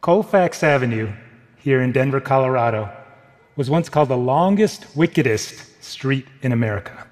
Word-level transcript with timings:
Colfax 0.00 0.62
Avenue, 0.62 1.12
here 1.58 1.82
in 1.82 1.92
Denver, 1.92 2.22
Colorado, 2.22 2.90
was 3.54 3.68
once 3.68 3.90
called 3.90 4.08
the 4.08 4.16
longest, 4.16 4.86
wickedest 4.96 5.84
street 5.84 6.26
in 6.40 6.52
America. 6.52 7.06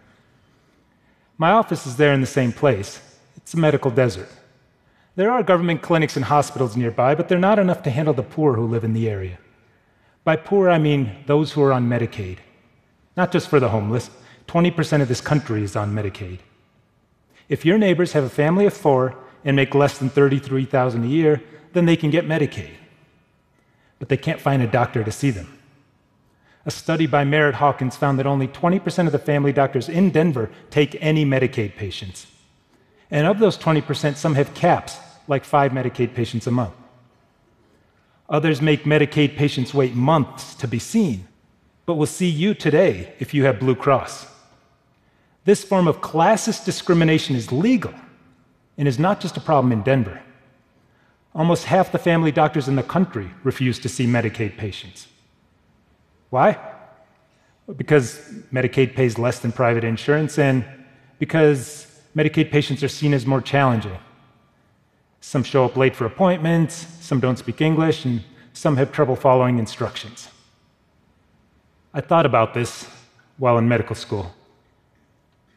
My 1.37 1.51
office 1.51 1.87
is 1.87 1.97
there 1.97 2.15
in 2.15 2.23
the 2.23 2.27
same 2.27 2.51
place. 2.51 3.03
It's 3.37 3.53
a 3.53 3.59
medical 3.59 3.91
desert. 3.91 4.31
There 5.17 5.31
are 5.31 5.43
government 5.43 5.83
clinics 5.83 6.17
and 6.17 6.25
hospitals 6.25 6.79
nearby, 6.79 7.15
but 7.15 7.29
they're 7.29 7.39
not 7.39 7.59
enough 7.59 7.83
to 7.83 7.91
handle 7.91 8.15
the 8.15 8.23
poor 8.23 8.55
who 8.55 8.67
live 8.67 8.85
in 8.85 8.95
the 8.95 9.11
area. 9.11 9.39
By 10.25 10.37
poor, 10.37 10.71
I 10.71 10.79
mean 10.79 11.25
those 11.27 11.53
who 11.53 11.63
are 11.63 11.75
on 11.75 11.91
Medicaid. 11.91 12.39
Not 13.19 13.33
just 13.33 13.51
for 13.51 13.61
the 13.61 13.69
homeless, 13.69 14.09
20% 14.47 15.03
of 15.03 15.09
this 15.09 15.21
country 15.21 15.63
is 15.63 15.77
on 15.77 15.95
Medicaid. 15.95 16.39
If 17.51 17.67
your 17.67 17.77
neighbors 17.77 18.13
have 18.13 18.25
a 18.25 18.31
family 18.31 18.65
of 18.65 18.73
four 18.73 19.15
and 19.45 19.57
make 19.57 19.75
less 19.75 19.99
than 19.99 20.09
33,000 20.09 21.05
a 21.05 21.07
year, 21.07 21.43
then 21.73 21.85
they 21.85 21.97
can 21.97 22.11
get 22.11 22.27
Medicaid. 22.27 22.77
But 23.99 24.09
they 24.09 24.17
can't 24.17 24.41
find 24.41 24.63
a 24.63 24.67
doctor 24.67 25.03
to 25.03 25.13
see 25.13 25.31
them. 25.31 25.59
A 26.67 26.71
study 26.71 27.07
by 27.07 27.25
Merritt 27.25 27.57
Hawkins 27.57 27.97
found 27.97 28.19
that 28.19 28.27
only 28.27 28.47
20% 28.47 29.07
of 29.07 29.13
the 29.13 29.19
family 29.19 29.53
doctors 29.53 29.89
in 29.89 30.11
Denver 30.11 30.51
take 30.71 30.97
any 31.01 31.25
Medicaid 31.25 31.77
patients. 31.77 32.27
And 33.11 33.27
of 33.27 33.39
those 33.39 33.57
20%, 33.57 34.17
some 34.17 34.35
have 34.35 34.55
caps, 34.55 34.99
like 35.27 35.45
five 35.45 35.73
Medicaid 35.73 36.15
patients 36.15 36.47
a 36.47 36.51
month. 36.51 36.75
Others 38.29 38.61
make 38.61 38.85
Medicaid 38.85 39.37
patients 39.37 39.73
wait 39.73 39.95
months 39.95 40.55
to 40.57 40.69
be 40.69 40.79
seen, 40.79 41.27
but 41.87 41.95
will 41.95 42.07
see 42.07 42.29
you 42.29 42.53
today 42.53 43.15
if 43.19 43.33
you 43.33 43.45
have 43.45 43.59
Blue 43.59 43.75
Cross. 43.75 44.27
This 45.47 45.65
form 45.65 45.89
of 45.89 46.03
classist 46.03 46.67
discrimination 46.67 47.35
is 47.35 47.51
legal 47.51 47.95
and 48.77 48.87
is 48.87 48.99
not 48.99 49.21
just 49.21 49.39
a 49.39 49.41
problem 49.41 49.73
in 49.73 49.83
Denver. 49.83 50.23
Almost 51.35 51.65
half 51.65 51.93
the 51.93 51.99
family 51.99 52.33
doctors 52.33 52.69
in 52.69 52.77
the 52.77 52.83
country 52.83 53.31
refuse 53.45 53.79
to 53.81 53.89
see 53.89 54.07
Medicaid 54.07 54.57
patients. 54.57 55.09
Why? 56.31 56.59
Because 57.77 58.19
Medicaid 58.53 58.95
pays 58.95 59.19
less 59.19 59.39
than 59.41 59.53
private 59.53 59.85
insurance 59.85 60.39
and 60.39 60.65
because 61.19 61.87
Medicaid 62.17 62.51
patients 62.51 62.83
are 62.83 62.89
seen 62.89 63.13
as 63.15 63.27
more 63.27 63.41
challenging. 63.41 63.99
Some 65.21 65.43
show 65.43 65.65
up 65.65 65.77
late 65.77 65.95
for 65.95 66.07
appointments, 66.07 66.87
some 67.01 67.21
don't 67.21 67.39
speak 67.39 67.61
English, 67.61 68.05
and 68.05 68.23
some 68.53 68.77
have 68.77 68.93
trouble 68.93 69.17
following 69.17 69.59
instructions. 69.59 70.29
I 71.93 72.01
thought 72.01 72.27
about 72.27 72.55
this 72.55 72.89
while 73.37 73.59
in 73.59 73.69
medical 73.69 73.97
school. 73.97 74.35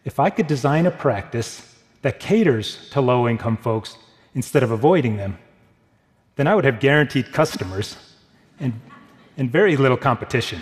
If 0.04 0.20
I 0.20 0.30
could 0.30 0.48
design 0.48 0.86
a 0.86 0.92
practice 0.92 1.76
that 2.02 2.20
caters 2.20 2.90
to 2.92 3.02
low 3.02 3.28
income 3.28 3.58
folks 3.58 3.98
instead 4.34 4.64
of 4.64 4.72
avoiding 4.72 5.18
them, 5.18 5.38
then 6.36 6.48
I 6.48 6.56
would 6.56 6.66
have 6.66 6.80
guaranteed 6.80 7.32
customers 7.32 7.98
and, 8.60 8.80
and 9.38 9.52
very 9.52 9.78
little 9.78 9.98
competition. 9.98 10.62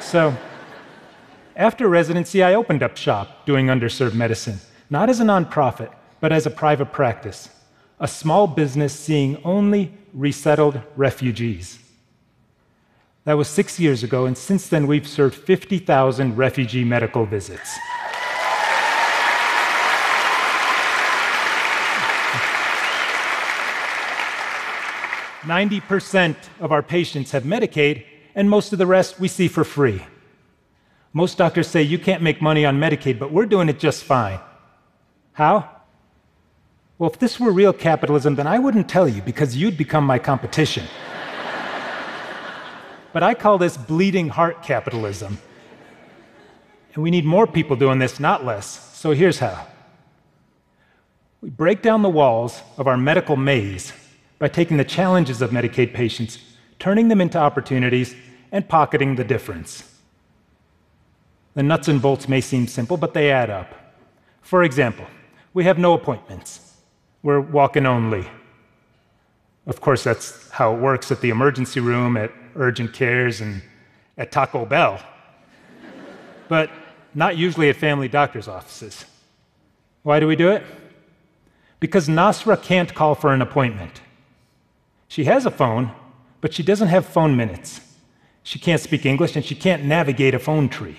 so, 0.00 0.36
after 1.56 1.88
residency, 1.88 2.42
I 2.42 2.54
opened 2.54 2.82
up 2.82 2.96
shop 2.96 3.44
doing 3.46 3.66
underserved 3.66 4.14
medicine, 4.14 4.58
not 4.88 5.10
as 5.10 5.20
a 5.20 5.24
nonprofit, 5.24 5.92
but 6.20 6.32
as 6.32 6.46
a 6.46 6.50
private 6.50 6.92
practice, 6.92 7.48
a 7.98 8.08
small 8.08 8.46
business 8.46 8.98
seeing 8.98 9.40
only 9.44 9.92
resettled 10.14 10.80
refugees. 10.96 11.78
That 13.24 13.34
was 13.34 13.48
six 13.48 13.78
years 13.78 14.02
ago, 14.02 14.24
and 14.26 14.36
since 14.36 14.66
then 14.68 14.86
we've 14.86 15.06
served 15.06 15.34
50,000 15.34 16.36
refugee 16.36 16.84
medical 16.84 17.26
visits. 17.26 17.78
Ninety 25.46 25.80
percent 25.80 26.36
of 26.60 26.70
our 26.72 26.82
patients 26.82 27.30
have 27.32 27.44
Medicaid, 27.44 28.04
and 28.34 28.50
most 28.50 28.72
of 28.72 28.78
the 28.78 28.86
rest 28.86 29.18
we 29.18 29.28
see 29.28 29.48
for 29.48 29.64
free. 29.64 30.02
Most 31.12 31.38
doctors 31.38 31.66
say 31.66 31.82
you 31.82 31.98
can't 31.98 32.22
make 32.22 32.40
money 32.40 32.64
on 32.64 32.78
Medicaid, 32.78 33.18
but 33.18 33.32
we're 33.32 33.46
doing 33.46 33.68
it 33.68 33.78
just 33.78 34.04
fine. 34.04 34.38
How? 35.32 35.68
Well, 36.98 37.10
if 37.10 37.18
this 37.18 37.40
were 37.40 37.50
real 37.50 37.72
capitalism, 37.72 38.34
then 38.34 38.46
I 38.46 38.58
wouldn't 38.58 38.88
tell 38.88 39.08
you 39.08 39.22
because 39.22 39.56
you'd 39.56 39.76
become 39.76 40.04
my 40.04 40.18
competition. 40.18 40.86
But 43.12 43.24
I 43.24 43.34
call 43.34 43.58
this 43.58 43.76
bleeding 43.76 44.28
heart 44.28 44.62
capitalism. 44.62 45.38
And 46.94 47.02
we 47.02 47.10
need 47.10 47.24
more 47.24 47.44
people 47.44 47.74
doing 47.74 47.98
this, 47.98 48.20
not 48.20 48.44
less. 48.44 48.96
So 48.96 49.10
here's 49.10 49.40
how 49.40 49.66
we 51.40 51.50
break 51.50 51.82
down 51.82 52.02
the 52.02 52.08
walls 52.08 52.60
of 52.76 52.86
our 52.86 52.96
medical 52.96 53.34
maze 53.34 53.92
by 54.40 54.48
taking 54.48 54.78
the 54.78 54.84
challenges 54.84 55.42
of 55.42 55.50
Medicaid 55.50 55.94
patients, 55.94 56.38
turning 56.80 57.06
them 57.08 57.20
into 57.20 57.38
opportunities, 57.38 58.16
and 58.50 58.68
pocketing 58.68 59.14
the 59.14 59.22
difference. 59.22 60.00
The 61.54 61.62
nuts 61.62 61.88
and 61.88 62.02
bolts 62.02 62.26
may 62.26 62.40
seem 62.40 62.66
simple, 62.66 62.96
but 62.96 63.14
they 63.14 63.30
add 63.30 63.50
up. 63.50 63.72
For 64.40 64.64
example, 64.64 65.06
we 65.52 65.64
have 65.64 65.78
no 65.78 65.92
appointments, 65.92 66.74
we're 67.22 67.38
walk 67.40 67.76
in 67.76 67.86
only. 67.86 68.26
Of 69.66 69.80
course, 69.80 70.02
that's 70.02 70.48
how 70.50 70.74
it 70.74 70.80
works 70.80 71.12
at 71.12 71.20
the 71.20 71.28
emergency 71.28 71.78
room, 71.78 72.16
at 72.16 72.32
urgent 72.56 72.94
cares, 72.94 73.42
and 73.42 73.62
at 74.16 74.32
Taco 74.32 74.64
Bell, 74.64 75.00
but 76.48 76.70
not 77.14 77.36
usually 77.36 77.68
at 77.68 77.76
family 77.76 78.08
doctor's 78.08 78.48
offices. 78.48 79.04
Why 80.02 80.18
do 80.18 80.26
we 80.26 80.34
do 80.34 80.48
it? 80.48 80.64
Because 81.78 82.08
Nasra 82.08 82.60
can't 82.60 82.94
call 82.94 83.14
for 83.14 83.34
an 83.34 83.42
appointment. 83.42 84.00
She 85.10 85.24
has 85.24 85.44
a 85.44 85.50
phone, 85.50 85.90
but 86.40 86.54
she 86.54 86.62
doesn't 86.62 86.86
have 86.86 87.04
phone 87.04 87.36
minutes. 87.36 87.80
She 88.44 88.60
can't 88.60 88.80
speak 88.80 89.04
English 89.04 89.34
and 89.34 89.44
she 89.44 89.56
can't 89.56 89.84
navigate 89.84 90.36
a 90.36 90.38
phone 90.38 90.68
tree. 90.68 90.98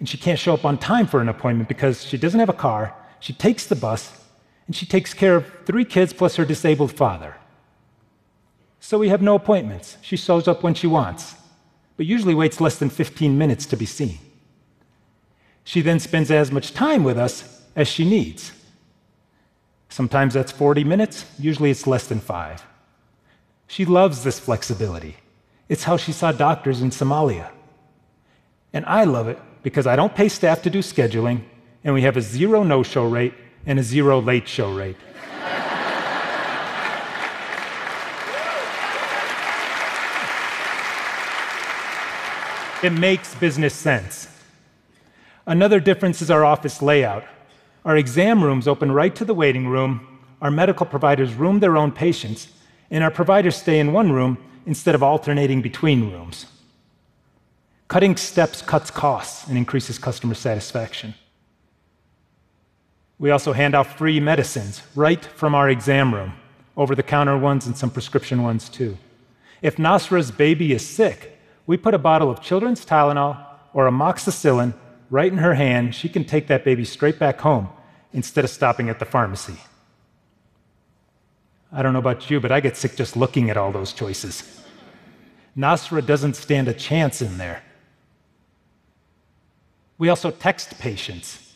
And 0.00 0.08
she 0.08 0.18
can't 0.18 0.40
show 0.40 0.52
up 0.52 0.64
on 0.64 0.76
time 0.76 1.06
for 1.06 1.20
an 1.20 1.28
appointment 1.28 1.68
because 1.68 2.04
she 2.04 2.18
doesn't 2.18 2.40
have 2.40 2.48
a 2.48 2.64
car, 2.68 2.96
she 3.20 3.32
takes 3.32 3.66
the 3.66 3.76
bus, 3.76 4.26
and 4.66 4.74
she 4.74 4.84
takes 4.84 5.14
care 5.14 5.36
of 5.36 5.46
three 5.66 5.84
kids 5.84 6.12
plus 6.12 6.34
her 6.34 6.44
disabled 6.44 6.90
father. 6.90 7.36
So 8.80 8.98
we 8.98 9.08
have 9.10 9.22
no 9.22 9.36
appointments. 9.36 9.98
She 10.02 10.16
shows 10.16 10.48
up 10.48 10.64
when 10.64 10.74
she 10.74 10.88
wants, 10.88 11.36
but 11.96 12.06
usually 12.06 12.34
waits 12.34 12.60
less 12.60 12.76
than 12.76 12.90
15 12.90 13.38
minutes 13.38 13.66
to 13.66 13.76
be 13.76 13.86
seen. 13.86 14.18
She 15.62 15.80
then 15.80 16.00
spends 16.00 16.28
as 16.32 16.50
much 16.50 16.74
time 16.74 17.04
with 17.04 17.16
us 17.16 17.62
as 17.76 17.86
she 17.86 18.04
needs. 18.04 18.50
Sometimes 19.92 20.32
that's 20.32 20.50
40 20.50 20.84
minutes, 20.84 21.26
usually 21.38 21.70
it's 21.70 21.86
less 21.86 22.06
than 22.06 22.18
five. 22.18 22.64
She 23.66 23.84
loves 23.84 24.24
this 24.24 24.38
flexibility. 24.40 25.16
It's 25.68 25.84
how 25.84 25.98
she 25.98 26.12
saw 26.12 26.32
doctors 26.32 26.80
in 26.80 26.88
Somalia. 26.88 27.50
And 28.72 28.86
I 28.86 29.04
love 29.04 29.28
it 29.28 29.38
because 29.62 29.86
I 29.86 29.94
don't 29.94 30.14
pay 30.14 30.30
staff 30.30 30.62
to 30.62 30.70
do 30.70 30.78
scheduling, 30.78 31.42
and 31.84 31.92
we 31.92 32.00
have 32.00 32.16
a 32.16 32.22
zero 32.22 32.62
no 32.62 32.82
show 32.82 33.06
rate 33.06 33.34
and 33.66 33.78
a 33.78 33.82
zero 33.82 34.18
late 34.18 34.48
show 34.48 34.72
rate. 34.72 34.96
it 42.82 42.94
makes 42.94 43.34
business 43.34 43.74
sense. 43.74 44.26
Another 45.46 45.80
difference 45.80 46.22
is 46.22 46.30
our 46.30 46.46
office 46.46 46.80
layout. 46.80 47.24
Our 47.84 47.96
exam 47.96 48.44
rooms 48.44 48.68
open 48.68 48.92
right 48.92 49.14
to 49.16 49.24
the 49.24 49.34
waiting 49.34 49.66
room, 49.66 50.06
our 50.40 50.50
medical 50.50 50.86
providers 50.86 51.34
room 51.34 51.58
their 51.58 51.76
own 51.76 51.90
patients, 51.90 52.48
and 52.90 53.02
our 53.02 53.10
providers 53.10 53.56
stay 53.56 53.80
in 53.80 53.92
one 53.92 54.12
room 54.12 54.38
instead 54.66 54.94
of 54.94 55.02
alternating 55.02 55.62
between 55.62 56.12
rooms. 56.12 56.46
Cutting 57.88 58.16
steps 58.16 58.62
cuts 58.62 58.90
costs 58.90 59.48
and 59.48 59.58
increases 59.58 59.98
customer 59.98 60.34
satisfaction. 60.34 61.14
We 63.18 63.30
also 63.30 63.52
hand 63.52 63.74
out 63.74 63.86
free 63.86 64.20
medicines 64.20 64.82
right 64.94 65.24
from 65.24 65.54
our 65.54 65.68
exam 65.68 66.14
room, 66.14 66.34
over 66.76 66.94
the 66.94 67.02
counter 67.02 67.36
ones 67.36 67.66
and 67.66 67.76
some 67.76 67.90
prescription 67.90 68.42
ones 68.42 68.68
too. 68.68 68.96
If 69.60 69.76
Nasra's 69.76 70.30
baby 70.30 70.72
is 70.72 70.88
sick, 70.88 71.38
we 71.66 71.76
put 71.76 71.94
a 71.94 71.98
bottle 71.98 72.30
of 72.30 72.42
children's 72.42 72.84
Tylenol 72.84 73.44
or 73.74 73.88
amoxicillin 73.88 74.74
right 75.10 75.30
in 75.30 75.38
her 75.38 75.54
hand. 75.54 75.94
She 75.94 76.08
can 76.08 76.24
take 76.24 76.46
that 76.46 76.64
baby 76.64 76.84
straight 76.84 77.18
back 77.18 77.40
home 77.40 77.68
instead 78.12 78.44
of 78.44 78.50
stopping 78.50 78.88
at 78.88 78.98
the 78.98 79.04
pharmacy. 79.04 79.56
I 81.72 81.82
don't 81.82 81.92
know 81.92 81.98
about 81.98 82.30
you, 82.30 82.40
but 82.40 82.52
I 82.52 82.60
get 82.60 82.76
sick 82.76 82.96
just 82.96 83.16
looking 83.16 83.48
at 83.48 83.56
all 83.56 83.72
those 83.72 83.92
choices. 83.92 84.62
Nasra 85.56 86.04
doesn't 86.04 86.34
stand 86.34 86.68
a 86.68 86.74
chance 86.74 87.22
in 87.22 87.38
there. 87.38 87.62
We 89.98 90.08
also 90.08 90.30
text 90.30 90.78
patients 90.78 91.52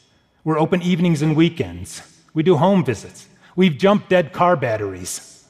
we're 0.47 0.61
open 0.61 0.81
evenings 0.81 1.23
and 1.23 1.35
weekends. 1.35 2.03
We 2.32 2.44
do 2.44 2.55
home 2.55 2.85
visits. 2.85 3.26
We've 3.56 3.76
jumped 3.76 4.09
dead 4.09 4.32
car 4.32 4.55
batteries. 4.55 5.44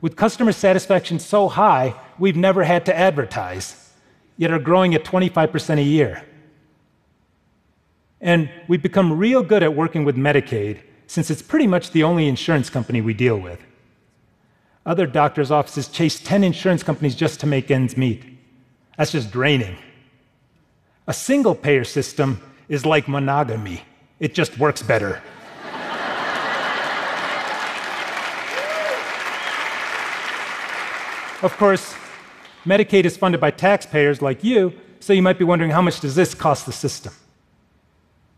With 0.00 0.16
customer 0.16 0.50
satisfaction 0.50 1.18
so 1.18 1.48
high, 1.48 1.94
we've 2.18 2.36
never 2.36 2.64
had 2.64 2.86
to 2.86 2.96
advertise, 2.96 3.92
yet 4.38 4.50
are 4.50 4.58
growing 4.58 4.94
at 4.94 5.04
25% 5.04 5.78
a 5.78 5.82
year. 5.82 6.24
And 8.24 8.50
we've 8.68 8.82
become 8.82 9.12
real 9.12 9.42
good 9.42 9.62
at 9.62 9.76
working 9.76 10.04
with 10.06 10.16
Medicaid 10.16 10.80
since 11.06 11.30
it's 11.30 11.42
pretty 11.42 11.66
much 11.66 11.90
the 11.90 12.02
only 12.02 12.26
insurance 12.26 12.70
company 12.70 13.02
we 13.02 13.12
deal 13.12 13.38
with. 13.38 13.60
Other 14.86 15.06
doctors' 15.06 15.50
offices 15.50 15.88
chase 15.88 16.18
10 16.20 16.42
insurance 16.42 16.82
companies 16.82 17.14
just 17.14 17.38
to 17.40 17.46
make 17.46 17.70
ends 17.70 17.98
meet. 17.98 18.24
That's 18.96 19.12
just 19.12 19.30
draining. 19.30 19.76
A 21.06 21.12
single 21.12 21.54
payer 21.54 21.84
system 21.84 22.40
is 22.66 22.86
like 22.86 23.08
monogamy, 23.08 23.82
it 24.18 24.32
just 24.32 24.58
works 24.58 24.82
better. 24.82 25.20
of 31.42 31.54
course, 31.58 31.94
Medicaid 32.64 33.04
is 33.04 33.18
funded 33.18 33.38
by 33.38 33.50
taxpayers 33.50 34.22
like 34.22 34.42
you, 34.42 34.72
so 34.98 35.12
you 35.12 35.20
might 35.20 35.38
be 35.38 35.44
wondering 35.44 35.70
how 35.70 35.82
much 35.82 36.00
does 36.00 36.14
this 36.14 36.34
cost 36.34 36.64
the 36.64 36.72
system? 36.72 37.12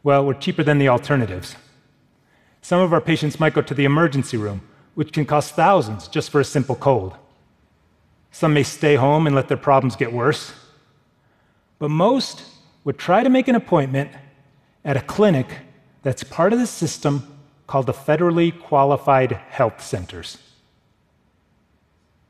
Well, 0.07 0.25
we're 0.25 0.35
cheaper 0.35 0.63
than 0.63 0.79
the 0.79 0.89
alternatives. 0.89 1.57
Some 2.63 2.81
of 2.81 2.93
our 2.93 3.01
patients 3.01 3.41
might 3.41 3.55
go 3.55 3.63
to 3.63 3.75
the 3.75 3.85
emergency 3.85 4.37
room, 4.37 4.61
which 4.95 5.13
can 5.13 5.25
cost 5.27 5.57
thousands 5.57 6.07
just 6.07 6.31
for 6.31 6.41
a 6.41 6.45
simple 6.45 6.77
cold. 6.77 7.17
Some 8.31 8.55
may 8.55 8.63
stay 8.63 8.95
home 8.95 9.27
and 9.27 9.35
let 9.35 9.49
their 9.49 9.57
problems 9.57 9.97
get 9.97 10.13
worse. 10.13 10.53
But 11.81 11.91
most 11.91 12.45
would 12.85 12.99
try 12.99 13.25
to 13.25 13.29
make 13.29 13.49
an 13.49 13.57
appointment 13.57 14.13
at 14.85 14.97
a 14.97 15.01
clinic 15.01 15.49
that's 16.05 16.23
part 16.23 16.53
of 16.53 16.61
the 16.61 16.69
system 16.69 17.37
called 17.67 17.87
the 17.87 17.93
Federally 17.93 18.57
Qualified 18.57 19.33
Health 19.33 19.83
Centers. 19.83 20.39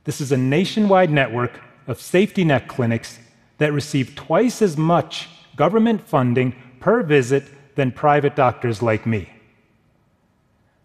This 0.04 0.22
is 0.22 0.32
a 0.32 0.38
nationwide 0.38 1.10
network 1.10 1.60
of 1.86 2.00
safety 2.00 2.42
net 2.42 2.68
clinics 2.68 3.18
that 3.58 3.74
receive 3.74 4.14
twice 4.14 4.62
as 4.62 4.78
much 4.78 5.28
government 5.56 6.00
funding 6.00 6.54
per 6.80 7.02
visit 7.02 7.44
than 7.76 7.92
private 7.92 8.34
doctors 8.34 8.82
like 8.82 9.06
me. 9.06 9.30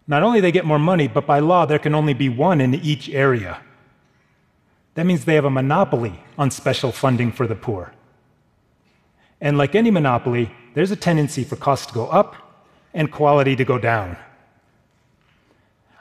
Not 0.06 0.22
only 0.22 0.40
they 0.40 0.52
get 0.52 0.64
more 0.64 0.78
money, 0.78 1.08
but 1.08 1.26
by 1.26 1.40
law 1.40 1.66
there 1.66 1.78
can 1.78 1.94
only 1.94 2.14
be 2.14 2.28
one 2.28 2.60
in 2.60 2.74
each 2.74 3.08
area. 3.08 3.60
That 4.94 5.06
means 5.06 5.24
they 5.24 5.34
have 5.34 5.44
a 5.44 5.50
monopoly 5.50 6.22
on 6.38 6.50
special 6.50 6.92
funding 6.92 7.32
for 7.32 7.46
the 7.46 7.54
poor. 7.54 7.92
And 9.40 9.58
like 9.58 9.74
any 9.74 9.90
monopoly, 9.90 10.54
there's 10.74 10.90
a 10.90 10.96
tendency 10.96 11.44
for 11.44 11.56
costs 11.56 11.86
to 11.86 11.94
go 11.94 12.06
up 12.08 12.36
and 12.94 13.10
quality 13.10 13.56
to 13.56 13.64
go 13.64 13.78
down. 13.78 14.16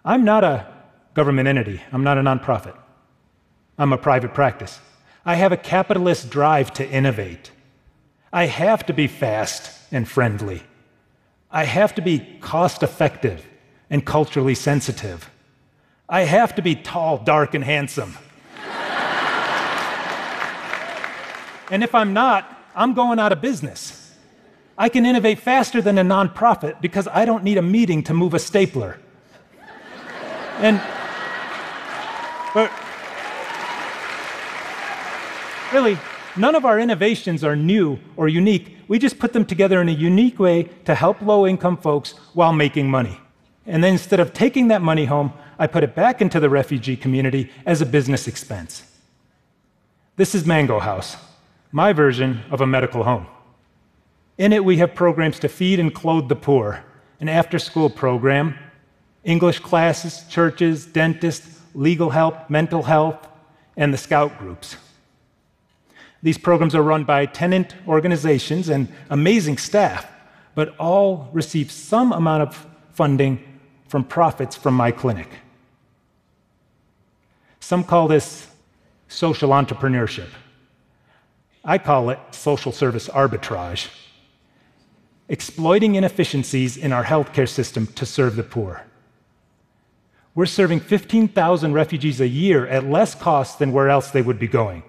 I'm 0.03 0.23
not 0.25 0.43
a 0.43 0.67
government 1.13 1.47
entity, 1.47 1.81
I'm 1.91 2.03
not 2.03 2.17
a 2.17 2.21
nonprofit. 2.21 2.75
I'm 3.77 3.93
a 3.93 3.97
private 3.97 4.33
practice. 4.33 4.79
I 5.25 5.35
have 5.35 5.51
a 5.51 5.57
capitalist 5.57 6.29
drive 6.29 6.73
to 6.73 6.89
innovate. 6.89 7.51
I 8.33 8.45
have 8.45 8.85
to 8.87 8.93
be 8.93 9.07
fast 9.07 9.71
and 9.91 10.07
friendly. 10.07 10.63
I 11.51 11.65
have 11.65 11.93
to 11.95 12.01
be 12.01 12.37
cost 12.39 12.81
effective 12.81 13.45
and 13.89 14.05
culturally 14.05 14.55
sensitive. 14.55 15.29
I 16.07 16.21
have 16.21 16.55
to 16.55 16.61
be 16.61 16.75
tall, 16.75 17.17
dark, 17.17 17.53
and 17.53 17.63
handsome. 17.63 18.17
and 21.71 21.83
if 21.83 21.93
I'm 21.93 22.13
not, 22.13 22.57
I'm 22.73 22.93
going 22.93 23.19
out 23.19 23.31
of 23.31 23.41
business. 23.41 24.15
I 24.77 24.87
can 24.89 25.05
innovate 25.05 25.39
faster 25.39 25.81
than 25.81 25.97
a 25.97 26.03
nonprofit 26.03 26.79
because 26.81 27.07
I 27.07 27.25
don't 27.25 27.43
need 27.43 27.57
a 27.57 27.61
meeting 27.61 28.03
to 28.03 28.13
move 28.13 28.33
a 28.33 28.39
stapler. 28.39 28.97
And, 30.57 30.81
but 32.53 32.71
really, 35.73 35.97
none 36.37 36.55
of 36.55 36.65
our 36.65 36.79
innovations 36.79 37.43
are 37.43 37.55
new 37.55 37.99
or 38.15 38.27
unique. 38.27 38.77
We 38.87 38.99
just 38.99 39.19
put 39.19 39.33
them 39.33 39.45
together 39.45 39.81
in 39.81 39.89
a 39.89 39.93
unique 39.93 40.39
way 40.39 40.63
to 40.85 40.95
help 40.95 41.21
low 41.21 41.47
income 41.47 41.77
folks 41.77 42.11
while 42.33 42.53
making 42.53 42.89
money. 42.89 43.19
And 43.65 43.83
then 43.83 43.93
instead 43.93 44.19
of 44.19 44.33
taking 44.33 44.69
that 44.69 44.81
money 44.81 45.05
home, 45.05 45.33
I 45.59 45.67
put 45.67 45.83
it 45.83 45.95
back 45.95 46.21
into 46.21 46.39
the 46.39 46.49
refugee 46.49 46.95
community 46.95 47.51
as 47.65 47.81
a 47.81 47.85
business 47.85 48.27
expense. 48.27 48.83
This 50.15 50.35
is 50.35 50.45
Mango 50.45 50.79
House, 50.79 51.17
my 51.71 51.93
version 51.93 52.41
of 52.49 52.61
a 52.61 52.67
medical 52.67 53.03
home. 53.03 53.27
In 54.37 54.53
it, 54.53 54.65
we 54.65 54.77
have 54.77 54.95
programs 54.95 55.39
to 55.39 55.47
feed 55.47 55.79
and 55.79 55.93
clothe 55.93 56.29
the 56.29 56.35
poor, 56.35 56.83
an 57.19 57.29
after 57.29 57.59
school 57.59 57.89
program, 57.89 58.57
English 59.23 59.59
classes, 59.59 60.25
churches, 60.29 60.85
dentists, 60.85 61.59
legal 61.75 62.09
help, 62.09 62.49
mental 62.49 62.83
health, 62.83 63.27
and 63.77 63.93
the 63.93 63.97
scout 63.97 64.37
groups. 64.39 64.75
These 66.23 66.37
programs 66.37 66.75
are 66.75 66.83
run 66.83 67.03
by 67.03 67.25
tenant 67.25 67.75
organizations 67.87 68.69
and 68.69 68.87
amazing 69.09 69.57
staff, 69.57 70.07
but 70.53 70.75
all 70.77 71.29
receive 71.33 71.71
some 71.71 72.11
amount 72.11 72.43
of 72.43 72.67
funding 72.93 73.43
from 73.87 74.03
profits 74.03 74.55
from 74.55 74.75
my 74.75 74.91
clinic. 74.91 75.29
Some 77.59 77.83
call 77.83 78.07
this 78.07 78.47
social 79.07 79.49
entrepreneurship. 79.49 80.29
I 81.63 81.77
call 81.77 82.09
it 82.09 82.19
social 82.31 82.71
service 82.71 83.07
arbitrage, 83.09 83.89
exploiting 85.29 85.95
inefficiencies 85.95 86.77
in 86.77 86.91
our 86.91 87.03
healthcare 87.03 87.49
system 87.49 87.87
to 87.87 88.05
serve 88.05 88.35
the 88.35 88.43
poor. 88.43 88.83
We're 90.33 90.45
serving 90.45 90.79
15,000 90.79 91.73
refugees 91.73 92.21
a 92.21 92.27
year 92.27 92.65
at 92.67 92.85
less 92.85 93.13
cost 93.13 93.59
than 93.59 93.73
where 93.73 93.89
else 93.89 94.11
they 94.11 94.21
would 94.21 94.39
be 94.39 94.47
going. 94.47 94.83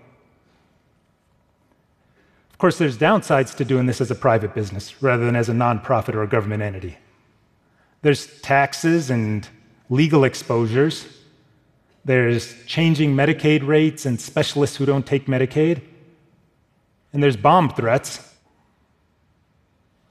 Of 2.63 2.65
course, 2.65 2.79
there's 2.79 2.97
downsides 2.97 3.57
to 3.57 3.65
doing 3.65 3.87
this 3.87 4.01
as 4.01 4.13
a 4.13 4.15
private 4.15 4.55
business 4.55 5.03
rather 5.03 5.27
than 5.27 5.35
as 5.35 5.49
a 5.49 5.53
nonprofit 5.53 6.15
or 6.15 6.23
a 6.23 6.29
government 6.29 6.63
entity. 6.63 6.97
There's 8.03 8.41
taxes 8.41 9.11
and 9.11 9.49
legal 9.91 10.23
exposures. 10.23 11.09
There's 12.05 12.55
changing 12.67 13.17
Medicaid 13.17 13.67
rates 13.67 14.07
and 14.07 14.21
specialists 14.21 14.77
who 14.77 14.87
don't 14.87 15.05
take 15.05 15.27
Medicaid. 15.27 15.83
And 17.13 17.21
there's 17.21 17.37
bomb 17.37 17.69
threats. 17.69 18.33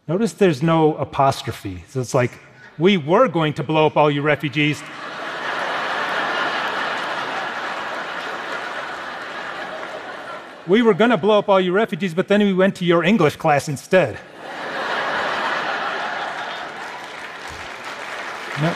Notice 0.10 0.34
there's 0.34 0.62
no 0.62 0.98
apostrophe. 0.98 1.86
So 1.88 2.02
it's 2.02 2.14
like, 2.14 2.38
we 2.78 2.98
were 2.98 3.30
going 3.30 3.54
to 3.54 3.64
blow 3.64 3.86
up 3.86 3.96
all 3.96 4.12
you 4.12 4.22
refugees. 4.22 4.84
We 10.68 10.82
were 10.82 10.94
going 10.94 11.10
to 11.10 11.18
blow 11.18 11.40
up 11.40 11.50
all 11.50 11.60
you 11.60 11.72
refugees, 11.72 12.14
but 12.14 12.28
then 12.28 12.42
we 12.42 12.54
went 12.54 12.76
to 12.76 12.86
your 12.86 13.04
English 13.04 13.36
class 13.36 13.68
instead. 13.68 14.20
No. 18.62 18.76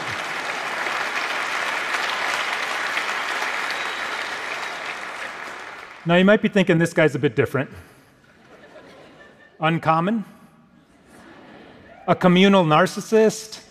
Now, 6.08 6.16
you 6.16 6.26
might 6.26 6.42
be 6.42 6.50
thinking 6.50 6.78
this 6.78 6.94
guy's 6.94 7.16
a 7.16 7.20
bit 7.20 7.36
different. 7.36 7.70
Uncommon? 9.60 10.26
A 12.08 12.16
communal 12.16 12.64
narcissist? 12.64 13.62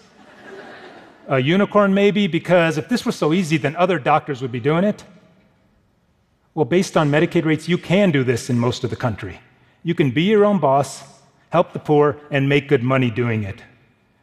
A 1.28 1.38
unicorn, 1.38 1.94
maybe? 1.94 2.26
Because 2.26 2.76
if 2.76 2.88
this 2.88 3.06
was 3.06 3.16
so 3.16 3.32
easy, 3.32 3.56
then 3.56 3.74
other 3.76 3.98
doctors 3.98 4.42
would 4.42 4.52
be 4.52 4.60
doing 4.60 4.84
it. 4.84 5.04
Well, 6.54 6.64
based 6.64 6.96
on 6.96 7.10
Medicaid 7.10 7.44
rates, 7.44 7.68
you 7.68 7.78
can 7.78 8.12
do 8.12 8.22
this 8.22 8.48
in 8.48 8.58
most 8.58 8.84
of 8.84 8.90
the 8.90 8.96
country. 8.96 9.40
You 9.82 9.94
can 9.94 10.12
be 10.12 10.22
your 10.22 10.44
own 10.44 10.60
boss, 10.60 11.02
help 11.50 11.72
the 11.72 11.80
poor, 11.80 12.16
and 12.30 12.48
make 12.48 12.68
good 12.68 12.82
money 12.82 13.10
doing 13.10 13.42
it. 13.42 13.62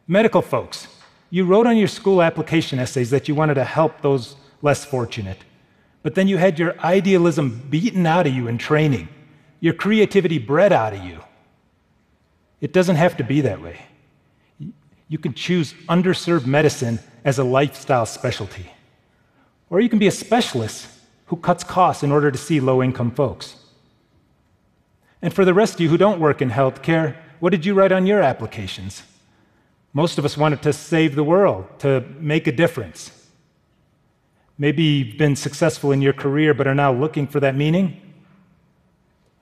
Medical 0.08 0.40
folks, 0.40 0.88
you 1.30 1.44
wrote 1.44 1.66
on 1.66 1.76
your 1.76 1.88
school 1.88 2.22
application 2.22 2.78
essays 2.78 3.10
that 3.10 3.28
you 3.28 3.34
wanted 3.34 3.54
to 3.54 3.64
help 3.64 4.00
those 4.00 4.36
less 4.62 4.84
fortunate. 4.84 5.38
But 6.02 6.14
then 6.14 6.26
you 6.26 6.38
had 6.38 6.58
your 6.58 6.78
idealism 6.80 7.66
beaten 7.70 8.06
out 8.06 8.26
of 8.26 8.34
you 8.34 8.48
in 8.48 8.58
training, 8.58 9.08
your 9.60 9.74
creativity 9.74 10.38
bred 10.38 10.72
out 10.72 10.94
of 10.94 11.04
you. 11.04 11.20
It 12.60 12.72
doesn't 12.72 12.96
have 12.96 13.16
to 13.18 13.24
be 13.24 13.42
that 13.42 13.60
way. 13.60 13.78
You 15.08 15.18
can 15.18 15.34
choose 15.34 15.74
underserved 15.88 16.46
medicine 16.46 16.98
as 17.24 17.38
a 17.38 17.44
lifestyle 17.44 18.06
specialty. 18.06 18.70
Or 19.68 19.80
you 19.80 19.88
can 19.88 19.98
be 19.98 20.06
a 20.06 20.12
specialist 20.12 20.88
who 21.26 21.36
cuts 21.36 21.64
costs 21.64 22.02
in 22.02 22.12
order 22.12 22.30
to 22.30 22.38
see 22.38 22.60
low 22.60 22.82
income 22.82 23.10
folks. 23.10 23.56
And 25.22 25.32
for 25.32 25.44
the 25.44 25.54
rest 25.54 25.74
of 25.74 25.80
you 25.80 25.88
who 25.88 25.96
don't 25.96 26.20
work 26.20 26.42
in 26.42 26.50
healthcare, 26.50 27.16
what 27.40 27.50
did 27.50 27.64
you 27.64 27.74
write 27.74 27.92
on 27.92 28.06
your 28.06 28.20
applications? 28.20 29.02
Most 29.92 30.18
of 30.18 30.24
us 30.24 30.36
wanted 30.36 30.62
to 30.62 30.72
save 30.72 31.14
the 31.14 31.24
world, 31.24 31.66
to 31.80 32.04
make 32.18 32.46
a 32.46 32.52
difference. 32.52 33.26
Maybe 34.58 34.82
you've 34.82 35.18
been 35.18 35.36
successful 35.36 35.92
in 35.92 36.02
your 36.02 36.12
career 36.12 36.54
but 36.54 36.66
are 36.66 36.74
now 36.74 36.92
looking 36.92 37.26
for 37.26 37.40
that 37.40 37.56
meaning. 37.56 38.00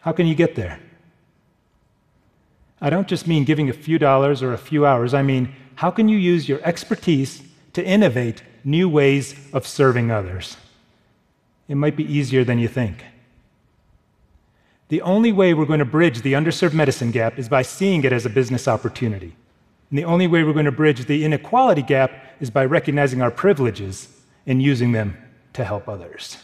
How 0.01 0.13
can 0.13 0.27
you 0.27 0.35
get 0.35 0.55
there? 0.55 0.81
I 2.81 2.89
don't 2.89 3.09
just 3.09 3.27
mean 3.27 3.45
giving 3.45 3.69
a 3.69 3.75
few 3.75 3.99
dollars 3.99 4.43
or 4.43 4.53
a 4.53 4.59
few 4.59 4.87
hours. 4.87 5.13
I 5.13 5.23
mean, 5.23 5.55
how 5.75 5.91
can 5.91 6.09
you 6.09 6.17
use 6.17 6.49
your 6.49 6.61
expertise 6.63 7.43
to 7.75 7.85
innovate 7.85 8.43
new 8.65 8.89
ways 8.89 9.35
of 9.53 9.67
serving 9.67 10.11
others? 10.11 10.57
It 11.71 11.77
might 11.77 11.95
be 11.95 12.13
easier 12.13 12.43
than 12.43 12.59
you 12.59 12.67
think. 12.67 13.05
The 14.89 15.03
only 15.03 15.31
way 15.31 15.55
we're 15.55 15.67
going 15.67 15.79
to 15.79 15.85
bridge 15.85 16.23
the 16.23 16.33
underserved 16.33 16.73
medicine 16.75 17.13
gap 17.13 17.39
is 17.39 17.49
by 17.49 17.63
seeing 17.63 18.03
it 18.03 18.13
as 18.13 18.27
a 18.27 18.29
business 18.29 18.67
opportunity. 18.67 19.37
And 19.89 19.97
the 19.97 20.05
only 20.05 20.27
way 20.27 20.43
we're 20.43 20.53
going 20.53 20.65
to 20.65 20.73
bridge 20.73 21.05
the 21.05 21.25
inequality 21.25 21.83
gap 21.83 22.11
is 22.41 22.51
by 22.51 22.65
recognizing 22.65 23.23
our 23.23 23.31
privileges 23.31 24.09
and 24.49 24.61
using 24.61 24.91
them 24.91 25.17
to 25.53 25.65
help 25.65 25.89
others. 25.89 26.39